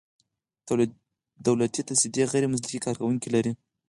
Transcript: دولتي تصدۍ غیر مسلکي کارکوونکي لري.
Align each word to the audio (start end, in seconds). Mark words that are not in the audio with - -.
دولتي 1.45 1.81
تصدۍ 1.89 2.23
غیر 2.31 2.43
مسلکي 2.53 2.79
کارکوونکي 2.85 3.29
لري. 3.35 3.51